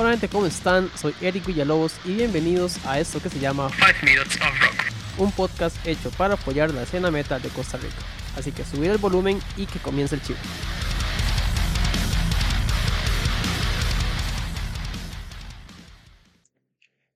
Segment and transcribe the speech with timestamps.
[0.00, 0.88] Hola gente, ¿cómo están?
[0.96, 5.32] Soy Eric Villalobos y bienvenidos a esto que se llama 5 Minutes of Rock, un
[5.32, 7.96] podcast hecho para apoyar la escena metal de Costa Rica.
[8.36, 10.38] Así que subir el volumen y que comience el chivo.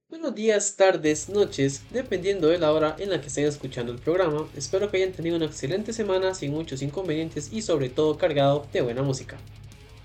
[0.09, 4.49] Buenos días, tardes, noches, dependiendo de la hora en la que estén escuchando el programa.
[4.57, 8.81] Espero que hayan tenido una excelente semana sin muchos inconvenientes y sobre todo cargado de
[8.81, 9.39] buena música.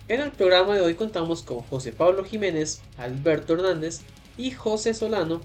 [0.09, 4.03] En el programa de hoy contamos con José Pablo Jiménez, Alberto Hernández
[4.37, 5.41] y José Solano,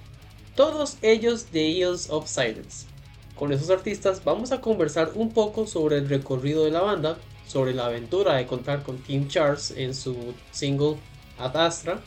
[0.54, 2.86] todos ellos de Eons of Silence.
[3.34, 7.74] Con esos artistas vamos a conversar un poco sobre el recorrido de la banda, sobre
[7.74, 10.14] la aventura de contar con Tim Charles en su
[10.52, 10.96] single
[11.38, 12.00] Ad Astra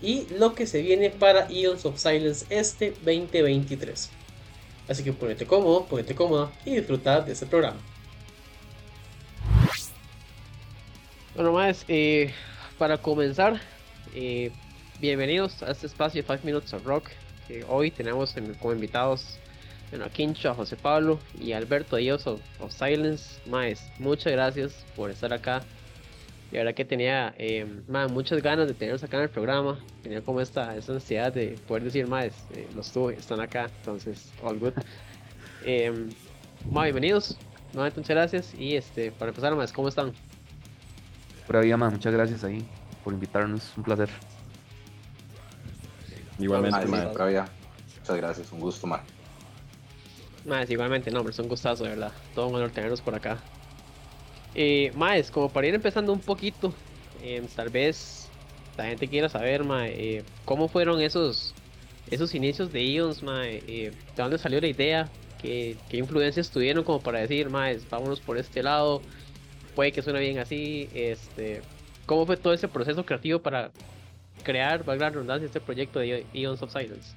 [0.00, 4.10] y lo que se viene para Eons of Silence este 2023.
[4.88, 7.78] Así que ponete cómodo, ponete cómoda y disfruta de este programa.
[11.34, 12.30] Bueno, más, eh,
[12.76, 13.58] para comenzar,
[14.14, 14.50] eh,
[15.00, 17.08] bienvenidos a este espacio de 5 Minutes of Rock.
[17.48, 19.38] Que hoy tenemos como invitados
[19.88, 23.40] bueno, a Quincho, a José Pablo y a Alberto Dios of, of, Silence.
[23.46, 25.62] Más, muchas gracias por estar acá.
[26.52, 27.64] Y ahora que tenía eh,
[28.10, 29.78] muchas ganas de tenerlos acá en el programa.
[30.02, 33.70] Tenía como esta, esta ansiedad de poder decir más, eh, los tuve, están acá.
[33.78, 34.74] Entonces, all good.
[35.64, 36.10] eh,
[36.66, 37.38] bienvenidos.
[37.72, 38.54] Nuevamente muchas gracias.
[38.54, 40.12] Y este, para empezar, más, ¿cómo están?
[41.46, 41.92] Pura vida, man.
[41.92, 42.64] Muchas gracias ahí
[43.04, 43.72] por invitarnos.
[43.76, 44.08] Un placer.
[46.38, 47.08] Igualmente, man.
[47.08, 48.52] Muchas gracias.
[48.52, 49.00] Un gusto, man.
[50.44, 52.12] Más, igualmente, no, hombre, es un gustazo, de verdad.
[52.34, 53.38] Todo un honor tenerlos por acá.
[54.54, 56.74] Eh, más, como para ir empezando un poquito,
[57.22, 58.28] eh, tal vez
[58.76, 61.54] la gente quiera saber, ma, eh, cómo fueron esos
[62.10, 65.08] esos inicios de Ions, ma, eh, de dónde salió la idea,
[65.40, 69.00] qué, qué influencias tuvieron como para decir, ma, vámonos por este lado,
[69.74, 71.62] puede que suene bien así, este,
[72.06, 73.70] cómo fue todo ese proceso creativo para
[74.42, 77.14] crear, valga la redundancia, este proyecto de Eons of Silence.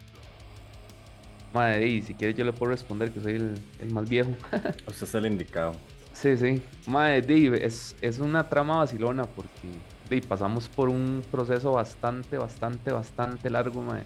[1.53, 4.31] Madre, y si quieres yo le puedo responder que soy el, el más viejo.
[4.87, 5.73] Usted es el indicado.
[6.13, 6.61] Sí, sí.
[6.87, 9.69] Madre, Dave, es, es una trama vacilona porque
[10.09, 14.03] Dave, pasamos por un proceso bastante, bastante, bastante largo, madre.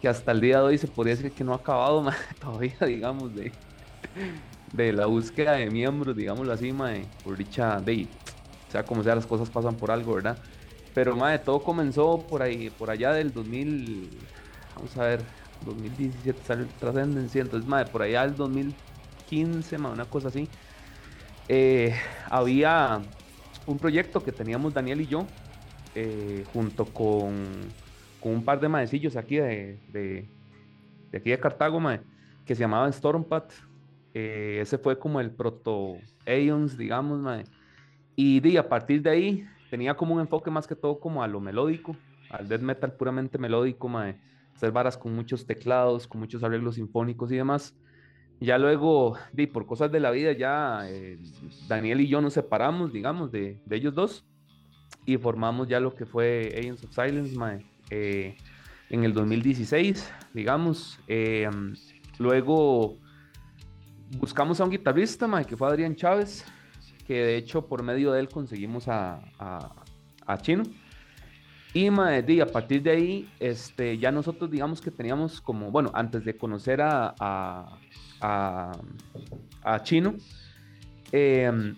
[0.00, 2.76] Que hasta el día de hoy se podría decir que no ha acabado, madre, todavía,
[2.86, 3.52] digamos, de,
[4.72, 8.08] de la búsqueda de miembros, digámoslo así, madre, por dicha Dave.
[8.68, 10.38] O sea, como sea, las cosas pasan por algo, ¿verdad?
[10.94, 14.10] Pero, madre, todo comenzó por ahí, por allá del 2000,
[14.76, 15.20] vamos a ver,
[15.64, 20.48] 2017 salió Trascendencia, entonces, madre, por allá del 2015, madre, una cosa así
[21.48, 21.94] eh,
[22.30, 23.02] había
[23.66, 25.26] un proyecto que teníamos Daniel y yo,
[25.94, 27.44] eh, junto con,
[28.20, 30.28] con, un par de maecillos aquí de, de,
[31.10, 32.00] de aquí de Cartago, mae,
[32.46, 33.52] que se llamaban Stormpath.
[34.14, 35.96] Eh, ese fue como el proto
[36.26, 37.24] Aeons, digamos.
[38.16, 41.28] Y, de, a partir de ahí tenía como un enfoque más que todo como a
[41.28, 41.96] lo melódico,
[42.30, 44.16] al death metal puramente melódico, mae.
[44.54, 47.74] Hacer varas con muchos teclados, con muchos arreglos sinfónicos y demás.
[48.38, 51.18] Ya luego, di, por cosas de la vida, ya eh,
[51.68, 54.26] Daniel y yo nos separamos, digamos, de, ellos dos
[55.06, 57.36] y formamos ya lo que fue Agents of Silence
[57.90, 58.36] eh,
[58.90, 60.98] en el 2016, digamos.
[61.06, 61.48] Eh,
[62.18, 62.98] luego
[64.18, 66.44] buscamos a un guitarrista, mae, que fue Adrián Chávez,
[67.06, 69.72] que de hecho por medio de él conseguimos a, a,
[70.26, 70.64] a Chino.
[71.74, 71.88] Y
[72.26, 76.36] di, a partir de ahí, este, ya nosotros digamos que teníamos como, bueno, antes de
[76.36, 78.72] conocer a, a,
[79.62, 80.14] a, Chino
[81.12, 81.74] eh,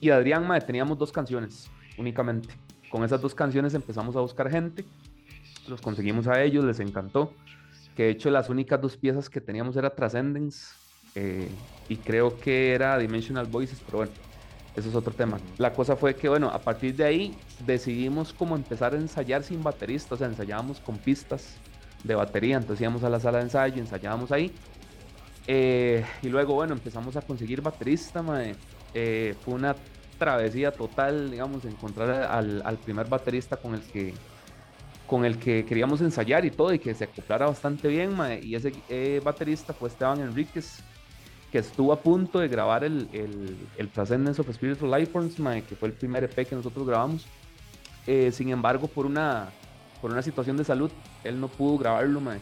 [0.00, 2.54] y Adrián, mae, teníamos dos canciones únicamente.
[2.90, 4.84] Con esas dos canciones empezamos a buscar gente,
[5.66, 7.32] los conseguimos a ellos, les encantó.
[7.96, 10.74] Que de hecho las únicas dos piezas que teníamos era Transcendence
[11.16, 11.48] eh,
[11.88, 14.12] y creo que era Dimensional Voices, pero bueno,
[14.76, 15.38] eso es otro tema.
[15.56, 17.34] La cosa fue que, bueno, a partir de ahí
[17.64, 21.56] decidimos como empezar a ensayar sin baterista, o sea, ensayábamos con pistas
[22.04, 24.52] de batería, entonces íbamos a la sala de ensayo, ensayábamos ahí.
[25.46, 28.22] Eh, y luego, bueno, empezamos a conseguir baterista,
[28.92, 29.74] eh, fue una
[30.18, 34.14] travesía total, digamos, encontrar al, primer baterista con el que
[35.06, 38.72] con el que queríamos ensayar y todo y que se acoplara bastante bien, y ese
[38.88, 40.82] eh, baterista fue Esteban Enríquez,
[41.50, 45.36] que estuvo a punto de grabar el, el, el Transcendence of Spiritual Lifeforms,
[45.68, 47.26] que fue el primer EP que nosotros grabamos.
[48.06, 49.48] Eh, sin embargo, por una,
[50.00, 50.90] por una situación de salud,
[51.24, 52.40] él no pudo grabarlo, mae.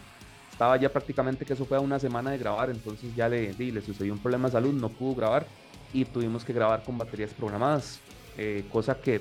[0.51, 3.81] Estaba ya prácticamente que eso fue a una semana de grabar, entonces ya le, le
[3.83, 5.47] sucedió un problema de salud, no pudo grabar
[5.93, 7.99] y tuvimos que grabar con baterías programadas,
[8.37, 9.21] eh, cosa que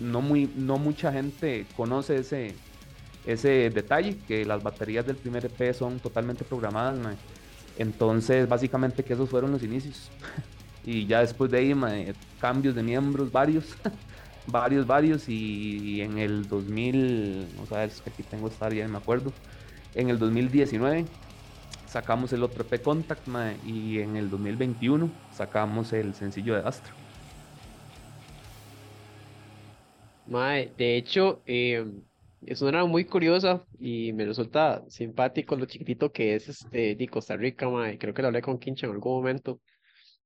[0.00, 2.54] no, muy, no mucha gente conoce ese,
[3.26, 7.16] ese detalle, que las baterías del primer EP son totalmente programadas, mae.
[7.78, 10.10] Entonces, básicamente que esos fueron los inicios.
[10.84, 13.76] y ya después de ahí, mae, cambios de miembros varios.
[14.46, 18.98] varios, varios, y, en el 2000, vamos a ver, que aquí tengo esta área, me
[18.98, 19.32] acuerdo,
[19.94, 21.04] en el 2019
[21.86, 23.28] sacamos el otro EP Contact,
[23.66, 26.94] y en el 2021 sacamos el sencillo de Astro.
[30.26, 31.84] De hecho, eh,
[32.46, 37.36] es una muy curiosa y me resulta simpático lo chiquitito que es este de Costa
[37.36, 37.98] Rica, mae.
[37.98, 39.60] Creo que lo hablé con Kincha en algún momento.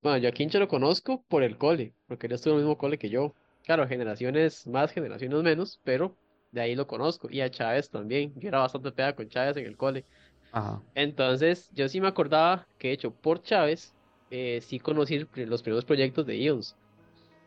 [0.02, 2.78] Bueno, yo a Kincha lo conozco por el cole, porque él estuvo en el mismo
[2.78, 3.34] cole que yo.
[3.64, 6.16] Claro, generaciones más, generaciones menos, pero
[6.52, 7.28] de ahí lo conozco.
[7.30, 8.32] Y a Chávez también.
[8.36, 10.04] Yo era bastante pega con Chávez en el cole.
[10.52, 10.80] Ajá.
[10.94, 13.94] Entonces, yo sí me acordaba que, de hecho, por Chávez,
[14.30, 16.76] eh, sí conocí los primeros proyectos de Ions.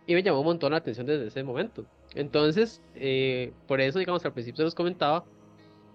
[0.07, 1.85] Y me llamó un montón la atención desde ese momento.
[2.15, 5.23] Entonces, eh, por eso, digamos, al principio se los comentaba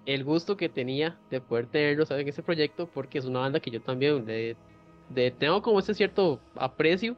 [0.07, 3.71] el gusto que tenía de poder tenerlos en ese proyecto, porque es una banda que
[3.71, 7.17] yo también le, tengo como ese cierto aprecio,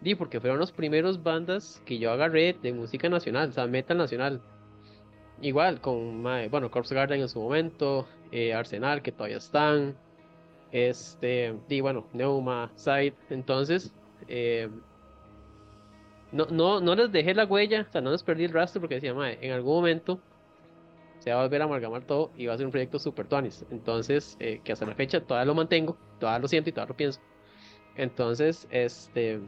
[0.00, 3.98] di, porque fueron los primeros bandas que yo agarré de música nacional, o sea, metal
[3.98, 4.40] nacional.
[5.42, 9.96] Igual, con, bueno, Corpse Garden en su momento, eh, Arsenal, que todavía están,
[10.72, 13.92] este, y bueno, Neuma, Side, entonces,
[14.28, 14.68] eh,
[16.36, 18.96] no, no, no les dejé la huella, o sea, no les perdí el rastro porque
[18.96, 20.20] decía, madre, en algún momento
[21.18, 23.64] se va a volver a amalgamar todo y va a ser un proyecto super tuanis.
[23.70, 26.96] Entonces, eh, que hasta la fecha todavía lo mantengo, todavía lo siento y todavía lo
[26.96, 27.20] pienso.
[27.96, 29.40] Entonces, este,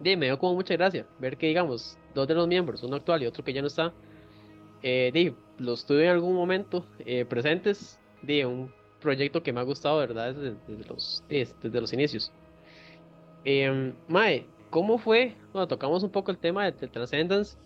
[0.00, 3.22] de, me dio como mucha gracia ver que, digamos, dos de los miembros, uno actual
[3.22, 3.92] y otro que ya no está,
[4.82, 9.98] eh, los tuve en algún momento eh, presentes, de un proyecto que me ha gustado,
[9.98, 10.34] ¿verdad?
[10.34, 12.32] Desde, los, desde los inicios.
[13.44, 15.36] Eh, mae, ¿Cómo fue?
[15.52, 17.56] Bueno, tocamos un poco el tema de, Transcendence.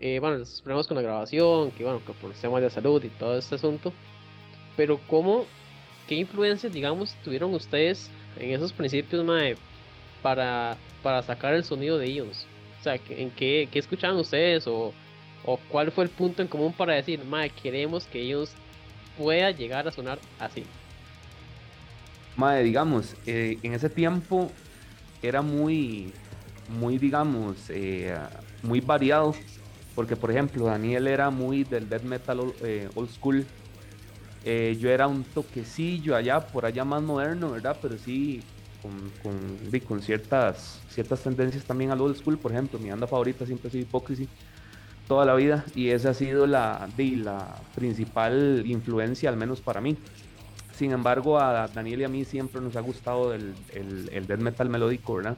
[0.00, 3.10] Eh, bueno, les esperamos con la grabación, que bueno, que por temas de salud y
[3.10, 3.92] todo este asunto.
[4.76, 5.46] Pero ¿cómo,
[6.08, 8.10] qué influencias, digamos, tuvieron ustedes
[8.40, 9.54] en esos principios, mae,
[10.20, 12.44] para, para sacar el sonido de ellos?
[12.80, 14.66] O sea, ¿en qué, qué escuchaban ustedes?
[14.66, 14.92] O,
[15.44, 18.52] o cuál fue el punto en común para decir, mae, queremos que ellos
[19.16, 20.64] pueda llegar a sonar así?
[22.34, 24.50] Mae, digamos, eh, en ese tiempo
[25.26, 26.12] era muy,
[26.80, 28.16] muy digamos, eh,
[28.62, 29.34] muy variado.
[29.94, 33.44] Porque, por ejemplo, Daniel era muy del death metal eh, old school.
[34.44, 37.76] Eh, yo era un toquecillo allá, por allá más moderno, ¿verdad?
[37.80, 38.42] Pero sí,
[38.82, 42.36] con, con, ciertas, ciertas tendencias también al old school.
[42.38, 44.28] Por ejemplo, mi banda favorita siempre ha sido Hypocrisy
[45.06, 45.64] toda la vida.
[45.76, 49.96] Y esa ha sido la, la principal influencia, al menos para mí.
[50.76, 54.68] Sin embargo, a Daniel y a mí siempre nos ha gustado el, el, death metal
[54.68, 55.36] melódico, ¿verdad?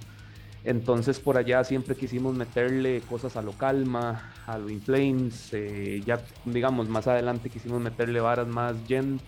[0.64, 6.02] Entonces por allá siempre quisimos meterle cosas a lo calma, a lo in flames, eh,
[6.04, 9.20] ya digamos más adelante quisimos meterle varas más gent,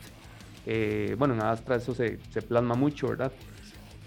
[0.66, 3.30] eh, bueno en Astra eso se, se plasma mucho, ¿verdad?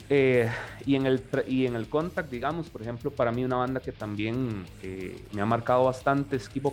[0.10, 0.50] Eh,
[0.86, 3.94] y, en el, y en el Contact, digamos, por ejemplo, para mí una banda que
[3.94, 4.66] también
[5.32, 6.66] me ha marcado bastante es Keep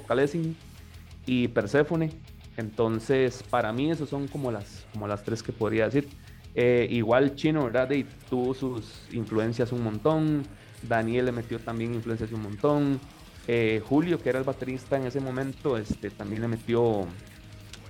[1.25, 2.11] y Persephone.
[2.59, 6.19] Entonces, para mí, esos son como las, como las tres que podría decir.
[6.55, 7.91] Eh, igual Chino, ¿verdad?
[7.93, 10.57] Y tuvo sus influencias un montón.
[10.81, 13.09] Daniel le metió también influencias un montón.
[13.47, 17.17] Eh, Julio, que era el baterista en ese momento, este, también le metió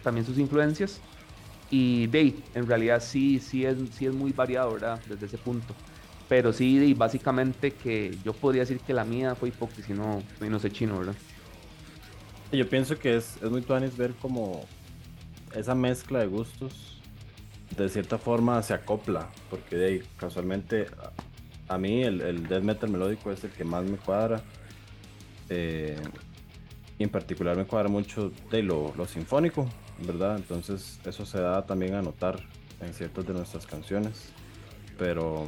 [0.03, 1.07] también sus influencias.
[1.69, 5.05] Y Dave, en realidad sí, sí es, sí es muy variado, ¿verdad?
[5.07, 5.79] Desde ese punto.
[6.29, 10.71] Pero sí, básicamente que yo podría decir que la mía fue hipócrita, no, no sé
[10.73, 11.19] chino, ¿verdad?
[12.51, 14.65] Yo pienso que es, es muy tuanis ver como
[15.55, 16.99] esa mezcla de gustos
[17.77, 20.87] de cierta forma se acopla, porque de casualmente
[21.69, 24.43] a, mí el, el, death metal melódico es el que más me cuadra.
[25.51, 26.01] Eh,
[26.99, 29.69] y en particular me cuadra mucho de lo, sinfónico,
[30.05, 30.37] ¿verdad?
[30.37, 32.41] Entonces eso se da también a notar
[32.81, 34.33] en ciertas de nuestras canciones.
[34.99, 35.47] Pero,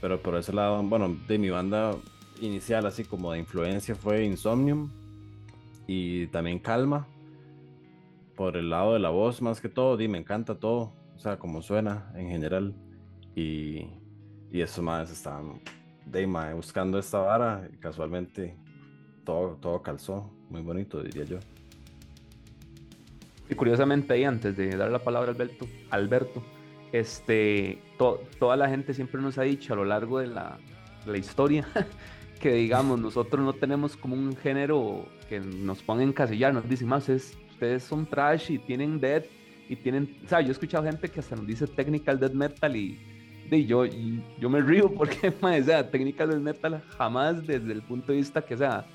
[0.00, 1.96] pero por ese lado, bueno, de mi banda
[2.40, 4.90] inicial así como de influencia fue Insomnium
[5.86, 7.06] y también calma
[8.34, 11.38] por el lado de la voz más que todo, y me encanta todo, o sea,
[11.38, 12.74] como suena en general
[13.34, 13.86] y,
[14.50, 15.60] y eso más estaban
[16.04, 18.56] de buscando esta vara casualmente
[19.24, 21.38] todo, todo calzó, muy bonito diría yo.
[23.48, 26.42] Y curiosamente ahí antes de dar la palabra a Alberto, Alberto
[26.92, 27.82] este,
[28.38, 30.58] toda la gente siempre nos ha dicho a lo largo de la,
[31.04, 31.66] de la historia
[32.40, 36.88] que digamos, nosotros no tenemos como un género que nos ponga en casillar, nos dicen
[36.88, 39.24] más, es, ustedes son trash y tienen death
[39.68, 42.76] y tienen, o sea, yo he escuchado gente que hasta nos dice technical death metal
[42.76, 42.98] y,
[43.50, 47.82] de, yo, y yo me río porque, o sea, technical death metal jamás desde el
[47.82, 48.86] punto de vista que, sea,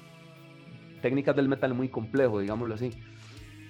[1.01, 2.91] técnicas del metal muy complejo, digámoslo así.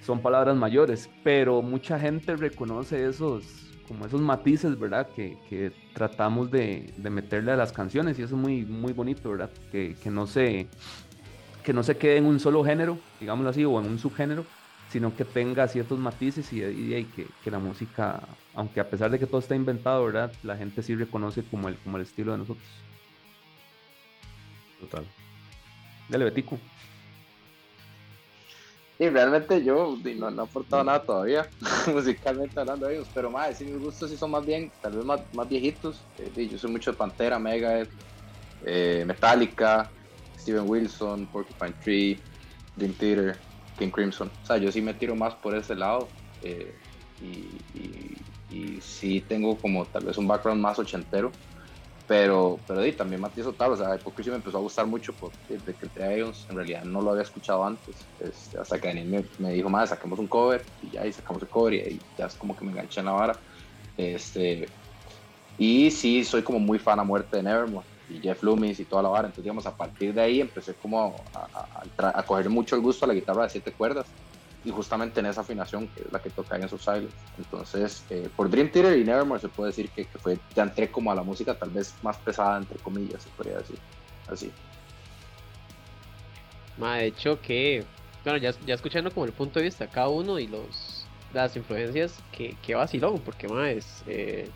[0.02, 5.06] Son palabras mayores, pero mucha gente reconoce esos como esos matices, ¿verdad?
[5.14, 9.30] Que, que tratamos de, de, meterle a las canciones y eso es muy, muy bonito,
[9.30, 9.50] ¿verdad?
[9.70, 10.66] Que, que, no se,
[11.62, 14.46] que no se quede en un solo género, digámoslo así, o en un subgénero,
[14.90, 16.60] sino que tenga ciertos matices y,
[17.14, 18.22] que, que, la música,
[18.54, 20.32] aunque a pesar de que todo está inventado, ¿verdad?
[20.42, 22.66] La gente sí reconoce como el, como el estilo de nosotros.
[24.80, 25.04] Total.
[26.08, 26.58] Dale, Betico.
[28.98, 31.48] Y realmente yo no, no he aportado nada todavía,
[31.92, 35.04] musicalmente hablando de ellos, pero más, sí, mis gustos sí son más bien, tal vez
[35.04, 36.04] más, más viejitos.
[36.18, 37.90] Eh, yo soy mucho de Pantera, Megadeth,
[38.64, 39.90] eh, Metallica,
[40.38, 42.20] Steven Wilson, Porcupine Tree,
[42.76, 43.40] Dream Theater,
[43.78, 44.30] King Crimson.
[44.42, 46.08] O sea, yo sí me tiro más por ese lado.
[46.42, 46.74] Eh,
[47.20, 48.16] y, y,
[48.50, 51.30] y, sí tengo como tal vez un background más ochentero.
[52.06, 55.14] Pero, pero y, también matizo tal, o sea, Hypocrisy me empezó a gustar mucho
[55.48, 59.52] entré a ellos, en realidad no lo había escuchado antes, este, hasta que Daniel me,
[59.52, 62.56] dijo, más saquemos un cover, y ya, y sacamos el cover, y ya es como
[62.56, 63.38] que me enganché en la vara.
[63.96, 64.68] Este,
[65.56, 69.04] y sí, soy como muy fan a muerte de Nevermore, y Jeff Loomis y toda
[69.04, 71.14] la vara, entonces digamos, a partir de ahí empecé como
[71.98, 74.06] a coger mucho el gusto a la guitarra de siete cuerdas,
[74.64, 77.14] y justamente en esa afinación que es la que toca en esos Silence.
[77.38, 80.90] Entonces, eh, por Dream Theater y Nevermore se puede decir que, que, fue, ya entré
[80.90, 83.78] como a la música tal vez más pesada, entre comillas, se podría decir.
[84.28, 84.52] Así.
[86.78, 87.84] Ma, de hecho que,
[88.24, 91.56] bueno, ya, ya escuchando como el punto de vista de cada uno y los las
[91.56, 92.76] influencias, que, que
[93.24, 94.50] porque ma, es, eh,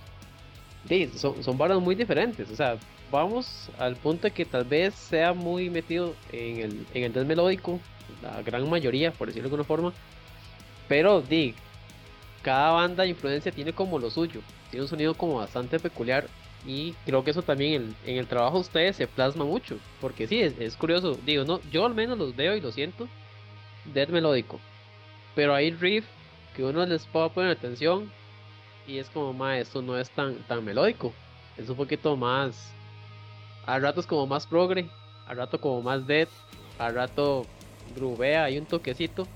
[1.17, 2.77] son, son barras muy diferentes, o sea,
[3.11, 7.81] vamos al punto de que tal vez sea muy metido en el, en el melódico,
[8.23, 9.93] la gran mayoría, por decirlo de alguna forma.
[10.89, 11.55] Pero, di,
[12.43, 16.29] cada banda de influencia tiene como lo suyo, tiene un sonido como bastante peculiar
[16.65, 20.41] y creo que eso también en, el trabajo de ustedes se plasma mucho, porque sí,
[20.41, 23.09] es, curioso, digo, no, yo al menos los veo y lo siento,
[23.93, 24.61] death melódico,
[25.35, 26.05] pero hay riff
[26.55, 28.11] que uno les puede poner atención
[28.87, 31.13] y es como, más esto no es tan, tan melódico,
[31.57, 32.73] es un poquito más,
[33.65, 34.89] a ratos como más progre,
[35.27, 36.31] a rato como más death,
[36.79, 37.45] a rato
[37.95, 39.27] grubea, hay un toquecito.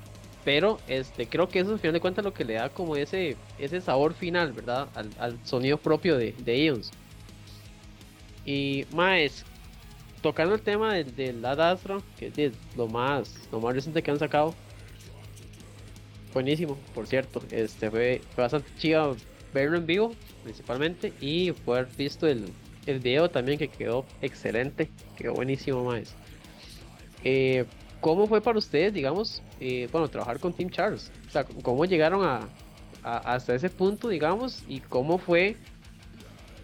[0.44, 3.36] Pero este, creo que eso al final de cuentas lo que le da como ese,
[3.58, 4.88] ese sabor final, ¿verdad?
[5.18, 6.90] Al, sonido propio de, de Eons.
[8.46, 9.44] Y más,
[10.22, 11.34] tocando el tema del de
[12.18, 14.54] que es lo más, lo más reciente que han sacado.
[16.32, 17.42] Buenísimo, por cierto.
[17.50, 19.16] Este fue, bastante chido
[19.52, 21.12] verlo en vivo, principalmente.
[21.20, 22.46] Y poder visto el,
[22.86, 24.88] el video también que quedó excelente.
[25.16, 26.14] Quedó buenísimo más.
[28.00, 31.12] ¿Cómo fue para ustedes, digamos, eh, bueno, trabajar con Team Charles?
[31.28, 32.48] O sea, ¿cómo llegaron a,
[33.02, 35.56] hasta ese punto, digamos, y cómo fue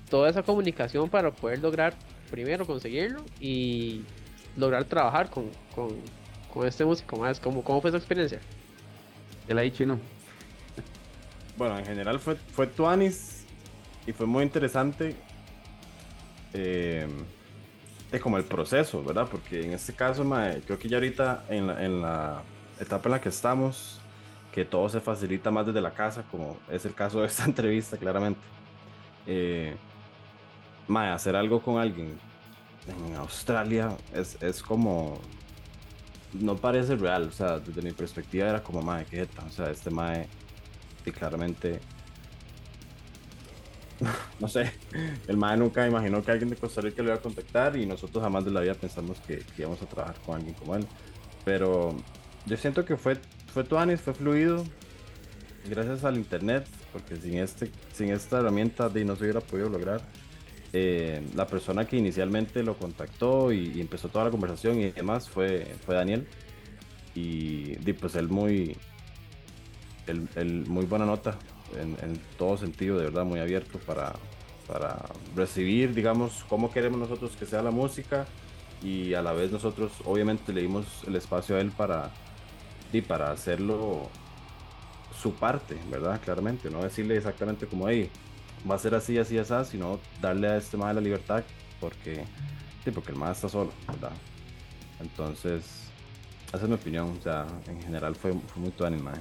[0.09, 1.95] toda esa comunicación para poder lograr,
[2.31, 4.03] primero, conseguirlo y
[4.57, 7.39] lograr trabajar con, con, este músico más?
[7.39, 8.41] ¿Cómo, ¿Cómo fue esa experiencia?
[9.47, 10.01] El ahí chino.
[11.59, 13.45] Bueno, en general fue, fue Tuanis
[14.07, 15.15] y fue muy interesante.
[16.55, 17.07] Eh,
[18.13, 19.27] es como el proceso, ¿verdad?
[19.31, 20.25] Porque en este caso,
[20.65, 22.43] creo que ya ahorita en la,
[22.81, 24.01] etapa en la que estamos,
[24.53, 27.97] que todo se facilita más desde la casa, como es el caso de esta entrevista,
[27.97, 28.41] claramente.
[29.27, 29.77] Eh,
[30.89, 32.19] hacer algo con alguien
[32.87, 35.19] en Australia es, es, como.
[36.33, 39.91] No parece real, o sea, desde mi perspectiva era como, mae, qué O sea, este
[39.91, 40.29] mae,
[41.05, 41.81] y claramente
[44.41, 44.73] no sé,
[45.27, 48.23] el MAE nunca imaginó que alguien de Costa Rica lo iba a contactar y nosotros
[48.23, 50.87] jamás de la vida pensamos que, íbamos a trabajar con alguien como él.
[51.45, 51.97] Pero
[52.45, 53.17] yo siento que fue,
[53.53, 54.65] fue Tuanis, fue fluido,
[55.69, 60.03] gracias al internet, porque sin, este, sin esta herramienta de no se hubiera podido lograr.
[60.73, 65.75] Eh, la persona que inicialmente lo contactó y, empezó toda la conversación y demás fue,
[65.85, 66.27] fue Daniel.
[67.15, 68.77] Y, pues él muy,
[70.07, 71.39] el, muy buena nota,
[71.75, 74.15] en, todo sentido, de verdad, muy abierto para,
[74.67, 78.27] para recibir, digamos, cómo queremos nosotros que sea la música
[78.83, 82.11] y a la vez nosotros obviamente le dimos el espacio a él para,
[82.93, 84.09] y para hacerlo
[85.21, 86.21] su parte, ¿verdad?
[86.23, 88.11] Claramente, no decirle exactamente como, ahí
[88.69, 91.43] va a ser así, así, así, sino darle a este más la libertad
[91.81, 92.25] porque,
[92.95, 94.13] porque el más está solo, ¿verdad?
[95.01, 95.91] Entonces,
[96.49, 99.21] esa es mi opinión, o sea, en general fue, fue muy tu animal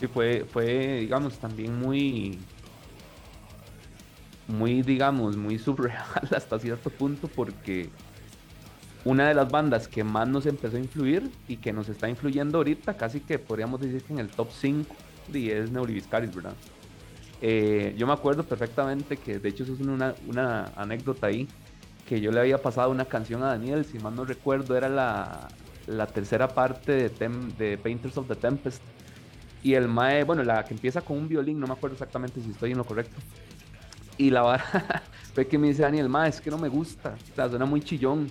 [0.00, 2.38] y fue, fue, digamos, también muy,
[4.48, 7.90] muy, digamos, muy surreal hasta cierto punto porque
[9.04, 12.58] una de las bandas que más nos empezó a influir y que nos está influyendo
[12.58, 14.94] ahorita, casi que podríamos decir que en el top 5
[15.34, 16.54] es Neuriviscaris, ¿verdad?
[17.42, 21.46] Eh, yo me acuerdo perfectamente que, de hecho, eso es una, una, anécdota ahí,
[22.08, 25.48] que yo le había pasado una canción a Daniel, si mal no recuerdo, era la,
[25.86, 27.08] la tercera parte de,
[27.58, 28.82] de Painters of the Tempest,
[29.64, 32.50] y el mae, bueno, la que empieza con un violín, no me acuerdo exactamente si
[32.50, 33.16] estoy en lo correcto.
[34.18, 35.02] Y la vara
[35.34, 37.80] fue que me dice Daniel, mae, es que no me gusta, o sea, suena muy
[37.80, 38.30] chillón.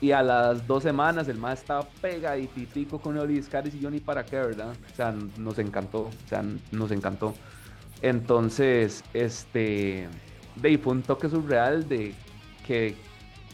[0.00, 4.00] Y a las dos semanas el más estaba pegadititico con Oli Caris y yo ni
[4.00, 4.74] para qué, ¿verdad?
[4.92, 7.34] O sea, nos encantó, o sea, nos encantó.
[8.00, 10.08] Entonces, este,
[10.56, 12.14] de fue un toque surreal de
[12.66, 12.94] que,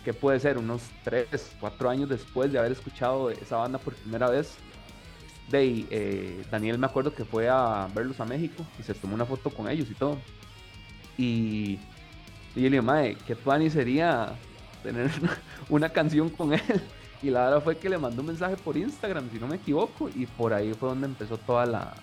[0.04, 4.30] que puede ser unos 3, 4 años después de haber escuchado esa banda por primera
[4.30, 4.56] vez.
[5.50, 9.26] De eh, Daniel me acuerdo que fue a verlos a México y se tomó una
[9.26, 10.18] foto con ellos y todo.
[11.18, 11.78] Y,
[12.54, 14.34] y yo le dije, madre, qué tuani sería
[14.82, 15.10] tener
[15.68, 16.60] una canción con él.
[17.22, 20.08] Y la verdad fue que le mandó un mensaje por Instagram, si no me equivoco,
[20.14, 21.94] y por ahí fue donde empezó toda la,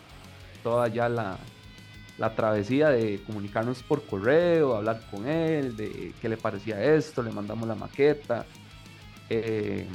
[0.64, 1.38] toda ya la,
[2.18, 7.32] la travesía de comunicarnos por correo, hablar con él, de qué le parecía esto, le
[7.32, 8.46] mandamos la maqueta.
[9.30, 9.88] Eh,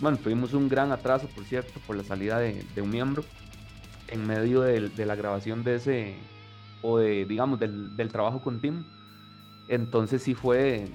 [0.00, 3.24] bueno, tuvimos un gran atraso, por cierto, por la salida de, un miembro
[4.08, 6.14] en medio de, la grabación de ese,
[6.82, 8.84] o de, digamos, del, trabajo con Tim.
[9.68, 10.88] Entonces sí fue,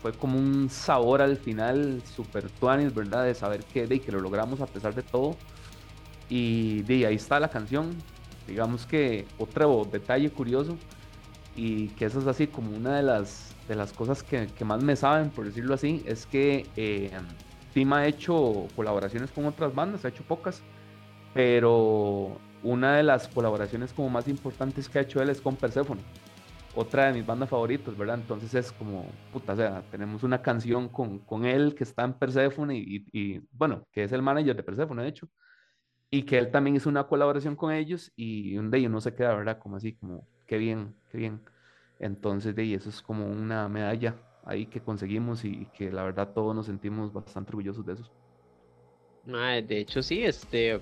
[0.00, 3.24] fue como un sabor al final super tuanis, ¿verdad?
[3.24, 5.36] De saber que, de, que lo logramos a pesar de todo.
[6.28, 7.96] Y ahí está la canción.
[8.46, 10.76] Digamos que otro detalle curioso
[11.56, 14.82] y que eso es así como una de las, de las cosas que, que más
[14.82, 17.10] me saben, por decirlo así, es que eh,
[17.72, 20.62] Tim ha hecho colaboraciones con otras bandas, ha hecho pocas,
[21.34, 26.00] pero una de las colaboraciones como más importantes que ha hecho él es con Persephone
[26.74, 28.16] otra de mis bandas favoritas, ¿verdad?
[28.16, 32.14] Entonces es como, puta, o sea, tenemos una canción con, con él que está en
[32.14, 35.28] Persephone y, y, bueno, que es el manager de Persephone, de hecho,
[36.10, 39.14] y que él también hizo una colaboración con ellos y un de ellos no se
[39.14, 39.58] queda, ¿verdad?
[39.58, 41.40] Como así, como, qué bien, qué bien.
[41.98, 46.32] Entonces, de ahí, eso es como una medalla ahí que conseguimos y, que la verdad
[46.32, 48.10] todos nos sentimos bastante orgullosos de eso.
[49.26, 50.80] de hecho, sí, este,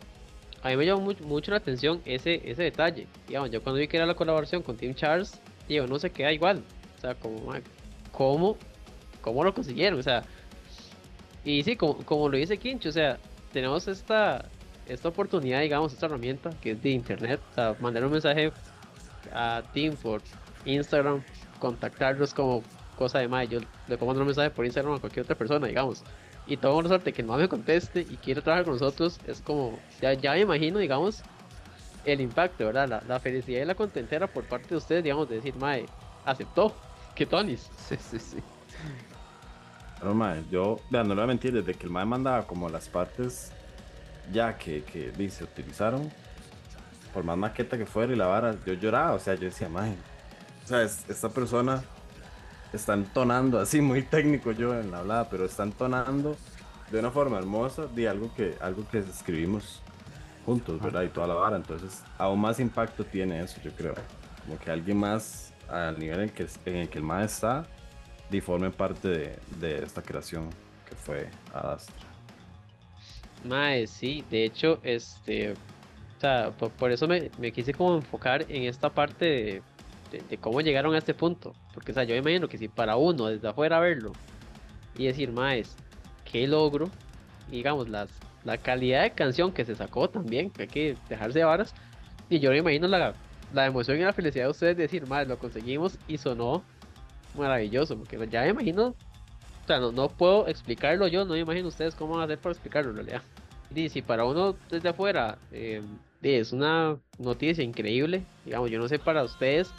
[0.62, 3.07] a mí me llamó mucho, mucho, la atención ese, ese detalle.
[3.27, 6.33] Digamos, yo cuando vi que era la colaboración con Tim Charles, digo, no se queda
[6.33, 6.62] igual.
[6.97, 7.53] O sea, como,
[8.12, 8.57] ¿cómo,
[9.21, 9.99] cómo lo consiguieron?
[9.99, 10.25] O sea,
[11.45, 13.19] y sí, como, como lo dice Kinch, o sea,
[13.53, 14.45] tenemos esta,
[14.87, 18.52] esta oportunidad, digamos, esta herramienta que es de internet, o sea, mandar un mensaje
[19.32, 20.21] a Team por
[20.65, 21.23] Instagram,
[21.59, 22.63] contactarlos como
[22.99, 23.49] cosa de más.
[23.49, 26.02] Yo le puedo mandar un mensaje por Instagram a cualquier otra persona, digamos.
[26.47, 29.78] Y todo una suerte que no me conteste y quiere trabajar con nosotros, es como,
[30.00, 31.23] ya, ya me imagino, digamos,
[32.04, 33.04] el impacto, ¿verdad?
[33.06, 35.87] La, felicidad y la contentera por parte de ustedes, digamos, de decir, Mae,
[36.25, 36.75] aceptó,
[37.15, 37.71] que Tonis.
[37.89, 38.39] Sí, sí, sí.
[39.99, 42.69] Pero, Mae, yo, vean, no le voy a mentir, desde que el Mae mandaba como
[42.69, 43.52] las partes
[44.32, 46.11] ya que, que se utilizaron,
[47.13, 49.95] por más maqueta que fuera y la vara, yo lloraba, o sea, yo decía, Mae,
[50.65, 51.82] o sea, esta persona
[52.73, 56.37] está entonando, así muy técnico yo en la hablada, pero está entonando
[56.91, 59.83] de una forma hermosa de algo que, algo que escribimos
[60.45, 61.02] juntos, ¿verdad?
[61.02, 61.57] Y toda la vara.
[61.57, 63.95] Entonces, aún más impacto tiene eso, yo creo.
[64.45, 67.67] Como que alguien más al nivel en, que, en el que el más está,
[68.31, 70.50] y forme parte de, de, esta creación
[70.89, 71.95] que fue Adastra.
[73.45, 78.65] Mae, sí, de hecho, este, o sea, por, eso me, me, quise como enfocar en
[78.65, 79.63] esta parte
[80.11, 82.67] de, de, cómo llegaron a este punto, porque, o sea, yo me imagino que si
[82.67, 84.10] para uno desde afuera verlo
[84.97, 85.76] y decir, Maes,
[86.25, 86.91] qué logro,
[87.52, 88.10] digamos, las,
[88.43, 91.73] la calidad de canción que se sacó también, que hay que dejarse de varas.
[92.28, 93.14] Y yo me imagino la,
[93.54, 96.64] la emoción y la felicidad de ustedes de decir, madre, lo conseguimos y sonó
[97.36, 101.69] maravilloso, porque ya me imagino, o sea, no, no puedo explicarlo yo, no me imagino
[101.69, 103.23] ustedes cómo van a hacer para explicarlo en realidad.
[103.73, 105.80] Y si para uno desde afuera eh,
[106.23, 109.73] es una noticia increíble, digamos, yo no sé para ustedes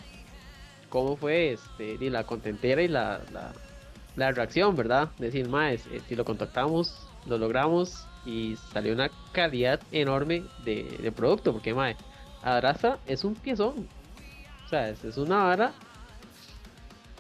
[0.89, 3.21] cómo fue este, la contentera y la,
[4.15, 5.09] la, reacción, ¿verdad?
[5.17, 11.53] Decir, más, eh, si lo contactamos, lo logramos, y salió una calidad enorme de, producto,
[11.53, 11.95] porque mae,
[12.43, 13.87] Adraza es un piezón.
[14.65, 15.73] O sea, es, una vara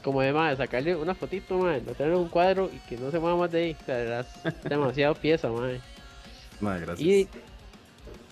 [0.03, 3.37] como de mae, sacarle una fotito, mae, meterle un cuadro y que no se mueva
[3.37, 3.77] más de ahí.
[3.81, 4.27] O sea, es
[4.63, 5.81] demasiado pieza, mae.
[6.59, 7.07] Mae, gracias.
[7.07, 7.27] Y,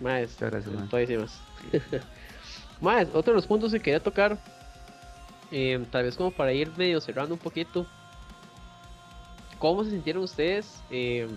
[0.01, 1.41] mae, gracias,
[2.81, 3.05] mae.
[3.05, 4.37] otro de los puntos que quería tocar,
[5.51, 7.85] eh, tal vez como para ir medio cerrando un poquito.
[9.59, 10.81] ¿Cómo se sintieron ustedes?
[10.91, 11.27] Eh,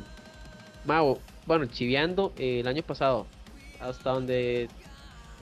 [0.84, 3.26] Mago, bueno, chiviando eh, el año pasado,
[3.80, 4.68] hasta donde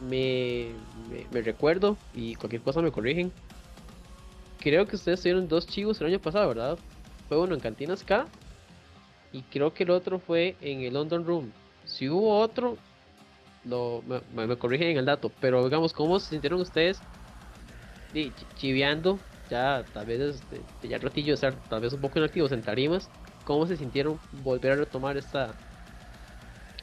[0.08, 0.68] me,
[1.32, 3.32] me, recuerdo y cualquier cosa me corrigen.
[4.60, 6.78] Creo que ustedes tuvieron dos chivos el año pasado, ¿verdad?
[7.28, 8.26] Fue uno en Cantinas K
[9.32, 11.52] y creo que el otro fue en el London Room.
[11.84, 12.76] Si hubo otro,
[13.64, 14.02] lo,
[14.34, 17.00] me, corrigen en el dato, pero digamos, ¿cómo se sintieron ustedes
[18.14, 19.18] y, chiviando?
[19.50, 23.08] Ya tal vez desde, ya ratillo estar tal vez un poco inactivos en tarimas
[23.48, 25.54] ¿Cómo se sintieron volver a retomar esta,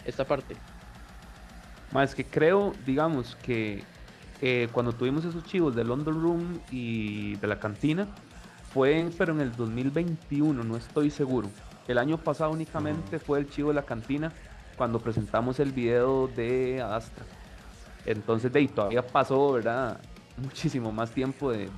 [0.04, 0.56] esta parte?
[1.92, 3.84] Más que creo, digamos, que
[4.42, 8.08] eh, cuando tuvimos esos chivos de London Room y de la cantina,
[8.74, 11.52] fue pero en el 2021, no estoy seguro.
[11.88, 14.34] el año pasado únicamente fue el chivo de la cantina
[14.76, 17.26] cuando presentamos el video de Astra.
[18.08, 20.00] Entonces, de ahí todavía pasó, ¿verdad?
[20.38, 21.69] Muchísimo más tiempo de,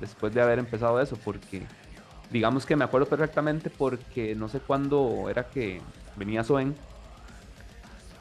[0.00, 1.66] después de haber empezado eso, porque
[2.30, 5.80] digamos que me acuerdo perfectamente porque no sé cuándo era que
[6.16, 6.74] venía Soen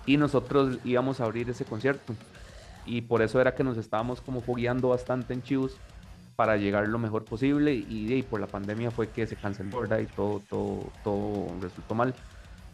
[0.06, 2.14] y nosotros íbamos a abrir ese concierto.
[2.86, 5.78] Y por eso era que nos estábamos como fogueando bastante en Chivos
[6.36, 10.00] para llegar lo mejor posible y, por la pandemia fue que se canceló ¿verdad?
[10.00, 12.14] y todo, todo, todo resultó mal.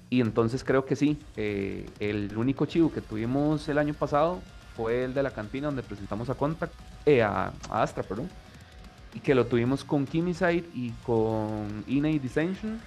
[0.10, 4.42] Y entonces creo que sí, eh, el único chivo que tuvimos el año pasado
[4.82, 6.74] fue el de la cantina donde presentamos a Contact,
[7.06, 8.30] eh, a, Astra, perdón,
[9.14, 12.80] y que lo tuvimos con Kimiside y con Innate Dissension.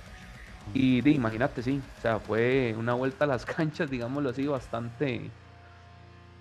[0.72, 5.30] Y de, imagínate, sí, o sea, fue una vuelta a las canchas, digámoslo así, bastante,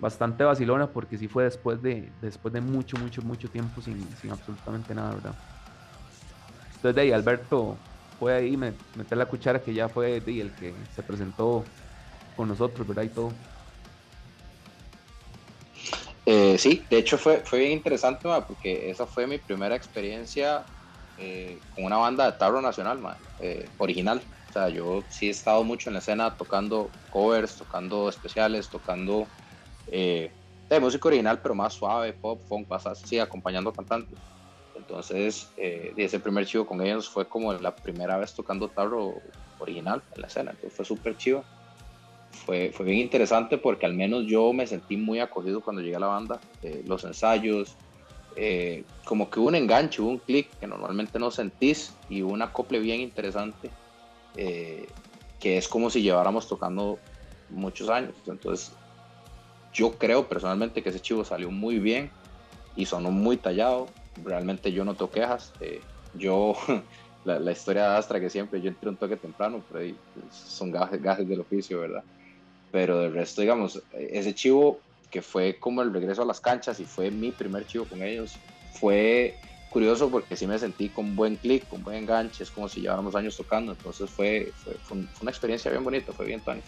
[0.00, 4.30] bastante vacilona, porque sí fue después de, después de mucho, mucho, mucho tiempo sin, sin
[4.30, 5.34] absolutamente nada, ¿verdad?
[6.76, 7.76] Entonces de ahí, Alberto,
[8.18, 11.64] fue ahí meter la cuchara que ya fue de, el que se presentó
[12.36, 13.04] con nosotros, ¿verdad?
[13.04, 13.32] Y todo.
[16.26, 20.66] Eh, sí, de hecho fue, fue bien interesante, porque esa fue mi primera experiencia
[21.16, 23.00] eh, con una banda de tarro nacional,
[23.38, 24.26] eh, original.
[24.48, 29.34] O sea, yo sí he estado mucho en la escena tocando covers, tocando especiales, tocando
[29.86, 32.68] de música original, pero más suave, pop, funk,
[33.20, 34.18] acompañando cantantes.
[34.74, 39.22] Entonces, eh, ese primer chivo con ellos fue como la primera vez tocando tarro
[39.58, 41.46] original en la escena, entonces fue súper chivo.
[42.44, 46.00] Fue, fue bien interesante porque al menos yo me sentí muy acogido cuando llegué a
[46.00, 47.76] la banda, eh, los ensayos,
[48.36, 52.32] eh, como que hubo un enganche, hubo un clic que normalmente no sentís y hubo
[52.32, 53.70] un acople bien interesante,
[54.36, 54.86] eh,
[55.40, 56.98] que es como si lleváramos tocando
[57.48, 58.14] muchos años.
[58.26, 58.72] Entonces,
[59.72, 62.10] yo creo personalmente que ese chivo salió muy bien
[62.76, 63.88] y sonó muy tallado
[64.22, 65.52] realmente yo no tengo quejas.
[65.60, 65.80] Eh,
[66.14, 66.54] yo,
[67.24, 69.94] la, historia de Astra que siempre yo entré un toque temprano, pero
[70.30, 72.04] son gajes, gajes del oficio, ¿verdad?
[72.74, 76.84] Pero del resto, digamos, ese chivo que fue como el regreso a las canchas y
[76.84, 78.34] fue mi primer chivo con ellos,
[78.72, 79.38] fue
[79.70, 83.14] curioso porque sí me sentí con buen clic, con buen enganche, es como si lleváramos
[83.14, 86.60] años tocando, entonces fue, fue, una experiencia bien bonita, fue bien tan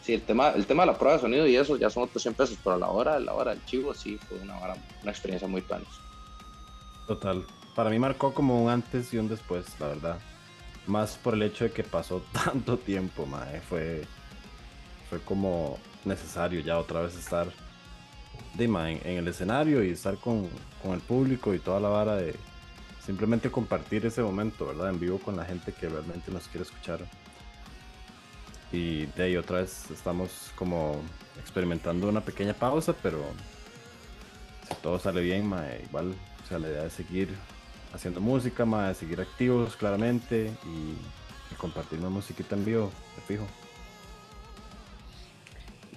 [0.00, 2.22] Sí, el tema, el tema de la prueba de sonido y eso ya son otros
[2.22, 5.46] 100 pesos, pero a la hora, la hora del chivo sí fue una, una experiencia
[5.46, 5.86] muy tuanis.
[7.06, 7.44] Total.
[7.76, 10.18] Para mí marcó como un antes y un después, la verdad.
[10.86, 13.60] Más por el hecho de que pasó tanto tiempo, mae.
[13.60, 14.06] Fue,
[15.12, 17.46] fue como necesario ya otra vez estar
[18.58, 20.48] en, el escenario y estar con,
[20.84, 22.34] el público y toda la vara de
[23.04, 24.88] simplemente compartir ese momento, ¿verdad?
[24.88, 27.00] En vivo con la gente que realmente nos quiere escuchar.
[28.72, 30.96] Y de ahí otra vez estamos como
[31.38, 33.22] experimentando una pequeña pausa, pero
[34.66, 35.52] si todo sale bien,
[35.86, 36.14] igual
[36.48, 37.28] la idea de seguir
[37.92, 40.96] haciendo música, de seguir activos claramente y,
[41.58, 43.46] compartir más musiquita en vivo, de fijo.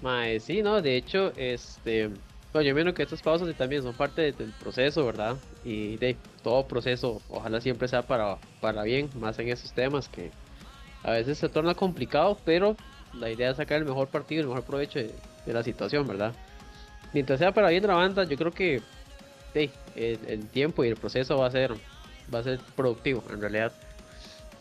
[0.06, 2.12] Mae, sí, no, de hecho, este,
[2.54, 5.36] bueno, yo menos que estas pausas también son parte del proceso, ¿verdad?
[5.64, 10.30] Y de todo proceso, ojalá siempre sea para, para bien, más en esos temas que
[11.02, 12.78] a veces se torna complicado, pero
[13.14, 15.12] la idea es sacar el mejor partido, el mejor provecho de,
[15.48, 16.36] la situación, ¿verdad?
[17.12, 18.84] Mientras sea para bien de la banda, yo creo que
[19.56, 21.74] el, tiempo y el proceso va a ser
[22.32, 23.72] va a ser productivo en realidad.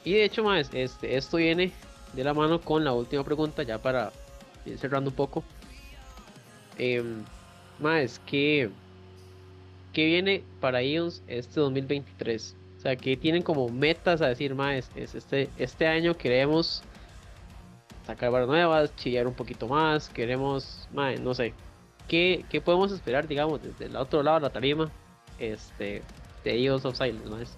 [0.04, 1.70] Y de hecho, más este, esto viene
[2.14, 4.10] de la mano con la última pregunta, ya para
[4.78, 5.44] cerrando un poco.
[6.78, 7.02] Eh,
[7.80, 8.70] más que
[9.94, 12.56] ¿qué viene para ellos este 2023?
[12.76, 16.82] O sea, que tienen como metas a decir, más es este, este año queremos
[18.06, 21.54] sacar barras nuevas, chillar un poquito más, queremos, más, no sé,
[22.08, 24.90] ¿qué, podemos esperar, digamos, desde el otro lado de la tarima
[25.38, 26.02] este,
[26.44, 27.56] de Eagles of Silence, ¿no es?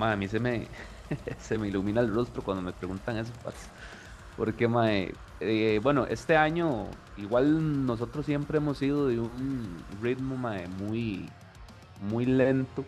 [0.00, 0.66] a mí se me,
[1.38, 3.32] se me ilumina el rostro cuando me preguntan eso,
[4.36, 10.68] porque, mae, eh, bueno, este año igual nosotros siempre hemos sido de un ritmo mae,
[10.68, 11.28] muy,
[12.02, 12.84] muy lento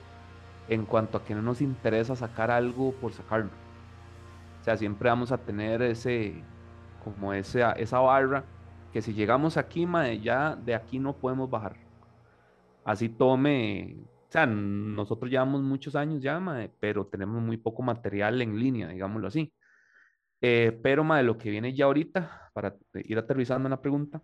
[0.69, 3.51] en cuanto a que no nos interesa sacar algo por sacarlo.
[4.61, 6.43] O sea, siempre vamos a tener ese,
[7.05, 8.45] como ese, esa barra
[8.93, 11.77] que si llegamos aquí, mae, ya de aquí no podemos bajar.
[12.85, 13.97] Así tome,
[14.29, 18.89] o sea, nosotros llevamos muchos años ya, mae, pero tenemos muy poco material en línea,
[18.89, 19.53] digámoslo así.
[20.41, 24.21] Eh, pero, mae, lo que viene ya ahorita, para ir aterrizando en la pregunta,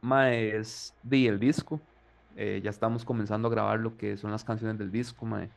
[0.00, 1.80] mae, es de el disco.
[2.36, 5.48] Eh, ya estamos comenzando a grabar lo que son las canciones del disco, mae.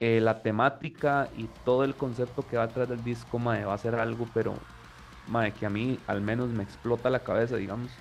[0.00, 3.78] Eh, la temática y todo el concepto que va atrás del disco, mae, va a
[3.78, 4.54] ser algo, pero
[5.58, 7.92] que a mí al menos me explota la cabeza, digamos.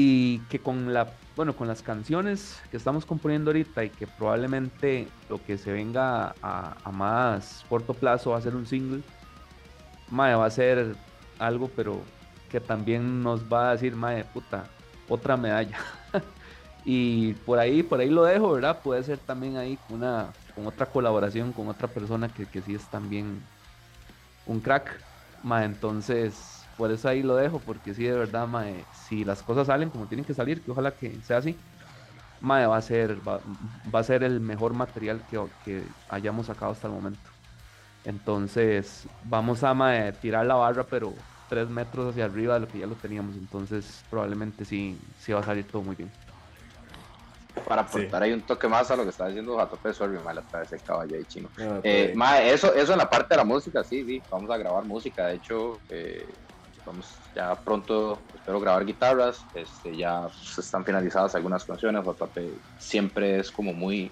[0.00, 5.08] Y que con la bueno con las canciones que estamos componiendo ahorita y que probablemente
[5.28, 9.02] lo que se venga a, más corto plazo va a ser un single
[10.08, 10.94] mae, va a ser
[11.40, 12.00] algo pero
[12.48, 14.66] que también nos va a decir mae puta
[15.08, 15.78] otra medalla
[16.84, 20.86] y por ahí por ahí lo dejo verdad puede ser también ahí una con otra
[20.86, 23.42] colaboración con otra persona que, que sí es también
[24.46, 24.90] un crack.
[25.44, 29.66] Mae, entonces por eso ahí lo dejo, porque sí, de verdad, mae, si las cosas
[29.66, 31.58] salen como tienen que salir, que ojalá que sea así,
[32.40, 33.40] mae, va a ser, va,
[33.92, 37.28] a ser el mejor material que, que, hayamos sacado hasta el momento.
[38.04, 41.12] Entonces, vamos a mae, tirar la barra, pero
[41.48, 43.34] tres metros hacia arriba de lo que ya lo teníamos.
[43.34, 46.10] Entonces, probablemente sí, sí va a salir todo muy bien.
[47.66, 50.60] Para aportar ahí un toque más a lo que estaba diciendo Jatope, sorry, mal otra
[50.60, 51.48] vez el caballo ahí chino.
[51.82, 54.84] eh, mae, eso, eso en la parte de la música, sí, sí, vamos a grabar
[54.84, 55.26] música.
[55.26, 56.24] De hecho, eh,
[56.88, 62.38] vamos ya pronto, espero grabar guitarras, este, ya están finalizadas algunas canciones, JP
[62.78, 64.10] siempre es como muy,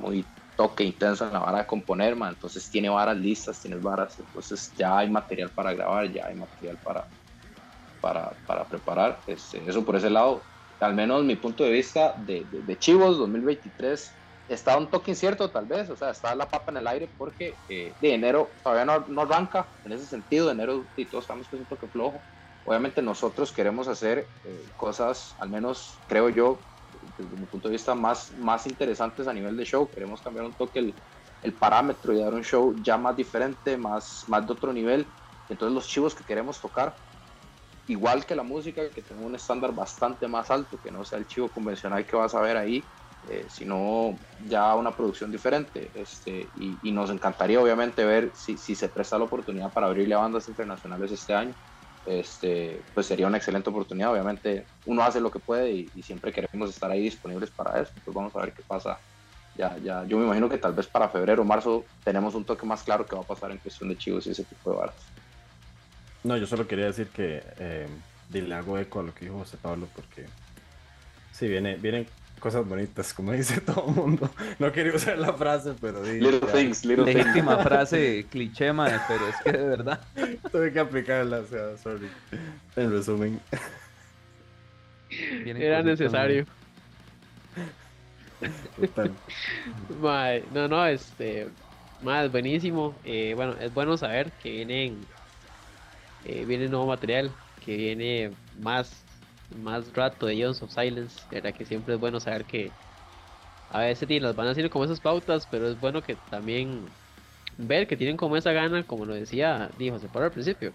[0.00, 0.24] muy
[0.56, 4.98] toque intenso en la vara de componer, entonces tiene varas listas, tiene varas, entonces ya
[4.98, 7.06] hay material para grabar, ya hay material para,
[8.00, 10.42] para, para preparar, este, eso por ese lado,
[10.80, 14.12] al menos mi punto de vista de, de, de Chivos 2023
[14.48, 17.54] está un toque incierto tal vez, o sea, está la papa en el aire porque
[17.68, 21.48] eh, de enero todavía no, no, arranca en ese sentido, de enero y todos sabemos
[21.48, 22.22] que es un toque flojo.
[22.64, 26.58] Obviamente nosotros queremos hacer eh, cosas, al menos creo yo,
[27.16, 29.88] desde mi punto de vista, más, más interesantes a nivel de show.
[29.88, 30.94] Queremos cambiar un toque el,
[31.42, 35.06] el parámetro y dar un show ya más diferente, más, más de otro nivel.
[35.48, 36.96] Entonces los chivos que queremos tocar,
[37.86, 41.26] igual que la música, que tenga un estándar bastante más alto, que no sea el
[41.26, 42.82] chivo convencional que vas a ver ahí,
[43.28, 44.16] eh, sino
[44.48, 45.90] ya una producción diferente.
[45.94, 50.18] Este, y, nos encantaría obviamente ver si, si, se presta la oportunidad para abrirle a
[50.18, 51.52] bandas internacionales este año.
[52.06, 54.12] Este, pues sería una excelente oportunidad.
[54.12, 57.92] Obviamente uno hace lo que puede y, siempre queremos estar ahí disponibles para eso.
[58.04, 58.98] Pues vamos a ver qué pasa.
[59.56, 62.66] Ya, ya, yo me imagino que tal vez para febrero o marzo tenemos un toque
[62.66, 64.94] más claro que va a pasar en cuestión de chivos y ese tipo de balas.
[66.22, 67.88] No, yo solo quería decir que eh,
[68.30, 70.26] le hago eco a lo que dijo José Pablo porque
[71.32, 72.06] sí, viene, vienen
[72.40, 74.30] cosas bonitas, como dice todo el mundo.
[74.58, 79.36] No quería usar la frase, pero Little things, little Legítima frase cliché, mae, pero es
[79.42, 80.00] que de verdad.
[80.50, 82.08] Tuve que aplicarla, o sea, sorry.
[82.76, 83.40] En resumen.
[85.10, 86.46] Era necesario.
[90.00, 91.48] Mae, no, no, este.
[92.02, 92.94] Más buenísimo.
[93.04, 95.00] Eh, bueno, es bueno saber que vienen.
[96.24, 97.32] Eh, viene nuevo material.
[97.64, 99.05] Que viene más
[99.54, 101.20] más rato de Ions of Silence.
[101.30, 102.70] Era que siempre es bueno saber que
[103.70, 106.86] a veces las van haciendo como esas pautas, pero es bueno que también
[107.58, 110.72] ver que tienen como esa gana, como lo decía, dijo se al principio.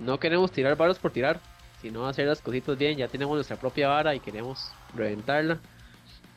[0.00, 1.40] No queremos tirar varas por tirar,
[1.82, 2.96] sino hacer las cositas bien.
[2.96, 5.58] Ya tenemos nuestra propia vara y queremos reventarla.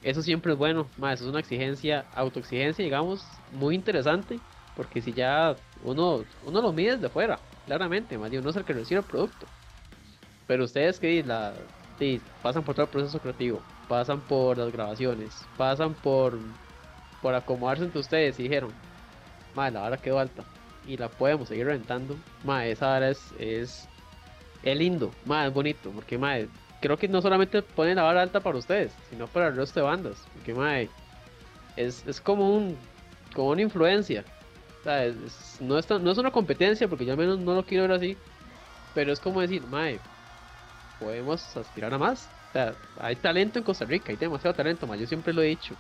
[0.02, 4.40] Eso siempre es bueno, más es una exigencia, autoexigencia, digamos, muy interesante,
[4.76, 8.74] porque si ya uno, uno lo mide desde fuera, claramente, más uno es el que
[8.74, 9.46] recibe el producto.
[10.52, 11.54] Pero ustedes que la,
[12.44, 16.38] pasan por todo el proceso creativo, pasan por las grabaciones, pasan por,
[17.22, 18.70] por acomodarse entre ustedes y dijeron,
[19.56, 20.44] madre, la hora quedó alta
[20.86, 23.88] y la podemos seguir rentando, madre, esa hora es, es,
[24.66, 26.50] lindo, madre, es bonito, porque madre,
[26.82, 29.86] creo que no solamente ponen la vara alta para ustedes, sino para el resto de
[29.86, 30.90] bandas, porque madre,
[31.78, 32.76] es, es como un,
[33.34, 34.26] como una influencia,
[35.62, 38.18] no, es, no es una competencia, porque yo al menos no lo quiero ver así,
[38.94, 40.02] pero es como decir, madre,
[41.02, 42.30] podemos aspirar a más.
[42.50, 45.48] O sea, hay talento en Costa Rica, hay demasiado talento, más yo siempre lo he
[45.48, 45.76] dicho.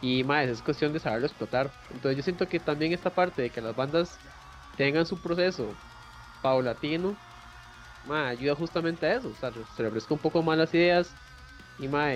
[0.00, 1.70] Y más, es cuestión de saberlo explotar.
[1.90, 4.18] Entonces yo siento que también esta parte de que las bandas
[4.76, 5.74] tengan su proceso
[6.42, 7.16] paulatino,
[8.06, 9.28] más ayuda justamente a eso.
[9.28, 11.14] O sea, se refresca un poco más las ideas
[11.78, 12.14] y más,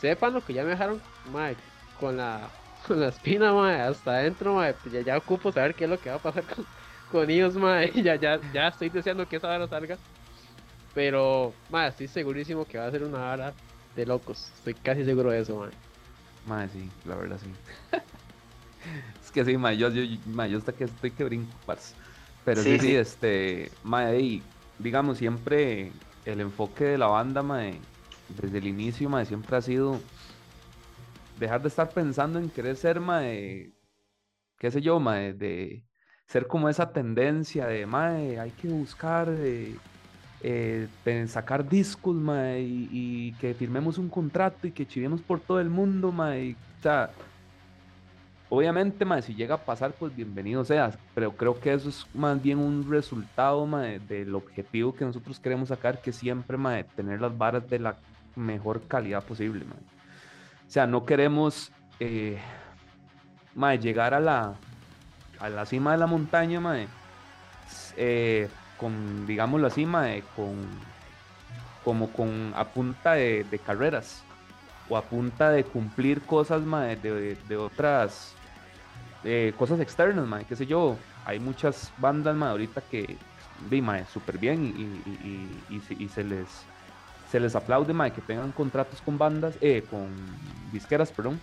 [0.00, 1.00] sepan lo que ya me dejaron,
[1.32, 1.54] más,
[1.98, 2.48] con la,
[2.86, 6.00] con la espina, más, hasta adentro, más, pues ya, ya ocupo saber qué es lo
[6.00, 6.44] que va a pasar
[7.10, 9.98] con, ellos, más, ya, ya, ya estoy deseando que esa hora salga.
[10.94, 13.52] Pero, más, estoy segurísimo que va a ser una vara
[13.94, 14.50] de locos.
[14.56, 15.70] Estoy casi seguro de eso, man.
[16.46, 17.50] Madre, sí, la verdad sí.
[19.22, 21.52] es que sí, madre, yo, yo, yo hasta que estoy que brinco,
[22.44, 24.42] Pero sí, sí, este, madre,
[24.78, 25.92] digamos, siempre
[26.24, 27.78] el enfoque de la banda, madre,
[28.40, 30.00] desde el inicio, madre, siempre ha sido
[31.38, 33.72] dejar de estar pensando en querer ser, madre,
[34.58, 35.84] qué sé yo, madre, de
[36.26, 39.28] ser como esa tendencia de, madre, hay que buscar...
[39.38, 39.76] Eh,
[40.42, 40.88] eh,
[41.28, 42.16] sacar discos,
[42.58, 47.10] y, que firmemos un contrato y que chivemos por todo el mundo, ma, o sea,
[48.52, 52.42] Obviamente, mae, si llega a pasar, pues bienvenido sea, pero creo que eso es más
[52.42, 57.38] bien un resultado mae, del objetivo que nosotros queremos sacar, que siempre mae, tener las
[57.38, 57.94] varas de la
[58.34, 59.64] mejor calidad posible.
[59.64, 59.78] Mae.
[59.78, 62.38] O sea, no queremos eh,
[63.54, 64.54] mae, llegar a la,
[65.38, 66.88] a la cima de la montaña, mae,
[67.96, 68.48] eh,
[68.80, 70.56] con, digámoslo así, mae, con,
[71.84, 74.22] como con a punta de, carreras
[74.88, 78.34] o a punta de cumplir cosas mae, de, otras
[79.22, 80.96] eh, cosas externas, mae, qué sé yo.
[81.26, 83.18] Hay muchas bandas, mae, ahorita que,
[83.68, 84.64] vi, súper bien
[85.68, 86.48] y, se les
[87.30, 90.08] se les aplaude, que tengan contratos con bandas, eh, con
[90.72, 91.40] disqueras, perdón.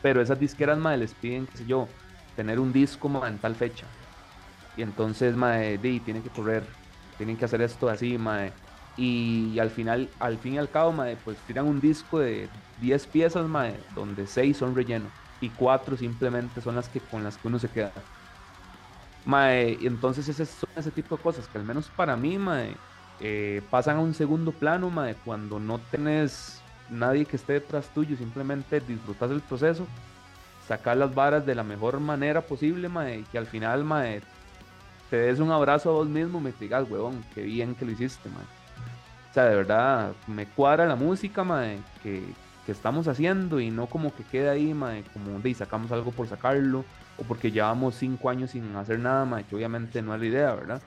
[0.00, 1.86] Pero esas disqueras, mae, les piden, qué sé yo,
[2.34, 3.86] tener un disco, mae, en tal fecha.
[4.76, 6.64] Y entonces, mae, di, tienen que correr,
[7.16, 8.52] tienen que hacer esto así, mae.
[8.96, 12.48] Y, al final, al fin y al cabo, mae, pues tiran un disco de
[12.80, 15.06] 10 piezas, mae, donde 6 son relleno
[15.40, 17.92] y cuatro simplemente son las que con las que uno se queda.
[19.24, 22.74] Mae, entonces ese, son ese tipo de cosas que al menos para mí, mae,
[23.20, 26.60] eh, pasan a un segundo plano, mae, cuando no tenés
[26.90, 29.86] nadie que esté detrás tuyo, simplemente disfrutas del proceso,
[30.66, 34.22] sacar las varas de la mejor manera posible, mae, y que al final, mae,
[35.10, 38.28] te des un abrazo a vos mismo, me digas, huevón, qué bien que lo hiciste,
[38.28, 38.44] mae.
[39.30, 42.22] O sea, de verdad, me cuadra la música, mae, que,
[42.64, 46.26] que estamos haciendo y no como que quede ahí, mae, como de sacamos algo por
[46.26, 46.84] sacarlo
[47.18, 50.54] o porque llevamos cinco años sin hacer nada, mae, que obviamente no es la idea,
[50.54, 50.82] ¿verdad?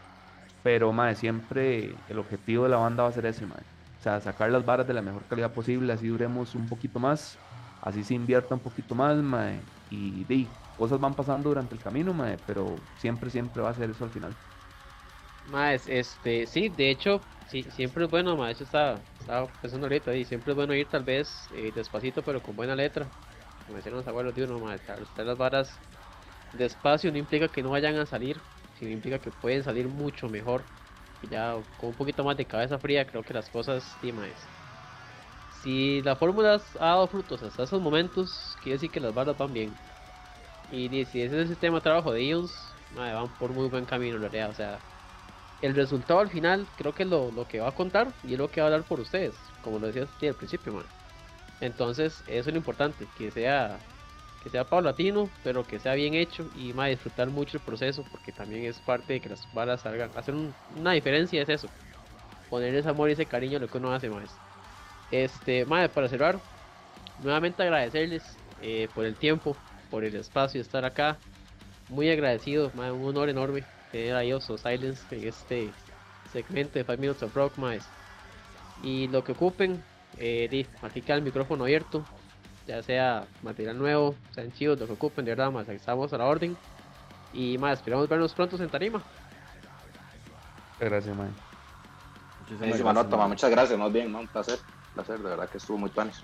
[0.63, 3.61] Pero, mae, siempre el objetivo de la banda va a ser ese, mae.
[3.99, 7.37] O sea, sacar las varas de la mejor calidad posible, así duremos un poquito más,
[7.81, 10.47] así se invierta un poquito más, mae, y de
[10.79, 14.11] cosas van pasando durante el camino, mae, pero siempre, siempre va a ser eso al
[14.11, 14.37] final.
[15.43, 20.15] Mae, este, sí, de hecho, sí, siempre es bueno, ma, eso estaba, estaba pensando ahorita,
[20.15, 23.13] y siempre es bueno ir tal vez eh, despacito, pero con buena letra.
[23.65, 25.81] Como decían los abuelos de uno, ma, estar las varas
[26.51, 30.69] despacio no implica que no vayan a salir, sino implica que pueden salir mucho mejor.
[31.21, 34.27] Ya con un poquito más de cabeza fría, creo que las cosas, sí, ma,
[35.47, 39.53] si la fórmula ha dado frutos hasta esos momentos, quiere decir que las varas van
[39.53, 39.81] bien.
[40.71, 42.51] Y si ese es el sistema de trabajo de ellos,
[42.95, 44.79] van por muy buen camino en realidad, o sea
[45.61, 48.49] el resultado al final creo que es lo, que va a contar y es lo
[48.49, 50.85] que va a hablar por ustedes, como lo decía al principio, man.
[51.61, 53.77] Entonces, eso es lo importante, que sea
[54.43, 58.31] que sea paulatino, pero que sea bien hecho y más disfrutar mucho el proceso, porque
[58.31, 60.09] también es parte de que las balas salgan.
[60.15, 60.33] Hacer
[60.77, 61.67] una diferencia es eso,
[62.49, 64.33] poner ese amor y ese cariño a lo que uno hace más.
[65.11, 66.39] Este, más para cerrar,
[67.21, 68.23] nuevamente agradecerles
[68.61, 69.57] eh, por el tiempo,
[69.89, 71.17] por el espacio de estar acá.
[71.89, 75.71] Muy agradecido, un honor enorme tener ahí Oso Silence en este
[76.31, 77.87] segmento de 5 Minutes of Rock más.
[78.83, 79.83] Y lo que ocupen,
[80.17, 82.05] eh, aquí queda el micrófono abierto,
[82.67, 86.25] ya sea material nuevo, sean chidos, lo que ocupen, de verdad, más estamos a la
[86.25, 86.55] orden.
[87.33, 89.01] Y más, esperamos vernos pronto en Tarima.
[90.79, 91.33] Gracias, man.
[92.41, 94.57] Muchísimas gracias, muchas gracias, más bien, un placer,
[94.95, 96.23] placer, de verdad que estuvo muy panes.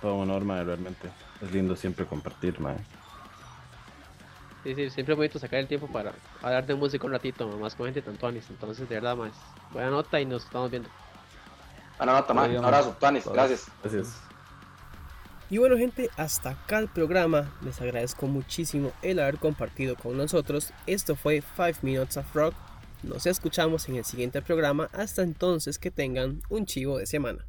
[0.00, 1.10] Todo un honor, realmente.
[1.40, 2.76] Es lindo siempre compartir, man.
[4.62, 7.74] Sí, sí, siempre es bonito sacar el tiempo para hablar de música un ratito, más
[7.74, 8.46] con gente tanto Anis.
[8.48, 9.32] Entonces, de verdad, más.
[9.72, 10.88] Buena nota y nos estamos viendo.
[11.98, 12.48] Buena nota, más.
[12.48, 13.26] Un abrazo, Tanis.
[13.26, 13.66] Gracias.
[13.82, 14.20] Gracias.
[15.50, 17.52] Y bueno gente, hasta acá el programa.
[17.60, 20.72] Les agradezco muchísimo el haber compartido con nosotros.
[20.86, 22.54] Esto fue 5 Minutes of Rock.
[23.02, 24.88] Nos escuchamos en el siguiente programa.
[24.94, 27.44] Hasta entonces que tengan un chivo de semana.